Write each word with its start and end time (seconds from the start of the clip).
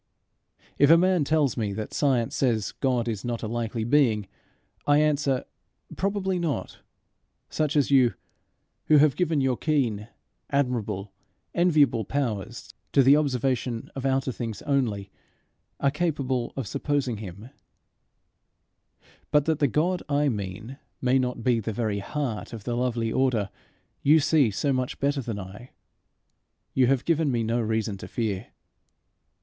If 0.79 0.89
a 0.89 0.97
man 0.97 1.23
tells 1.25 1.55
me 1.55 1.73
that 1.73 1.93
science 1.93 2.35
says 2.35 2.71
God 2.71 3.07
is 3.07 3.23
not 3.23 3.43
a 3.43 3.47
likely 3.47 3.83
being, 3.83 4.27
I 4.87 4.97
answer, 4.97 5.45
Probably 5.95 6.39
not 6.39 6.79
such 7.51 7.75
as 7.75 7.91
you, 7.91 8.15
who 8.85 8.97
have 8.97 9.15
given 9.15 9.41
your 9.41 9.57
keen, 9.57 10.07
admirable, 10.49 11.11
enviable 11.53 12.03
powers 12.03 12.73
to 12.93 13.03
the 13.03 13.15
observation 13.15 13.91
of 13.95 14.03
outer 14.03 14.31
things 14.31 14.63
only, 14.63 15.11
are 15.79 15.91
capable 15.91 16.51
of 16.57 16.65
supposing 16.65 17.17
him; 17.17 17.51
but 19.29 19.45
that 19.45 19.59
the 19.59 19.67
God 19.67 20.01
I 20.09 20.29
mean 20.29 20.79
may 20.99 21.19
not 21.19 21.43
be 21.43 21.59
the 21.59 21.73
very 21.73 21.99
heart 21.99 22.53
of 22.53 22.63
the 22.63 22.75
lovely 22.75 23.11
order 23.11 23.51
you 24.01 24.19
see 24.19 24.49
so 24.49 24.73
much 24.73 24.97
better 24.99 25.21
than 25.21 25.37
I, 25.39 25.69
you 26.73 26.87
have 26.87 27.05
given 27.05 27.31
me 27.31 27.43
no 27.43 27.61
reason 27.61 27.97
to 27.97 28.07
fear. 28.07 28.47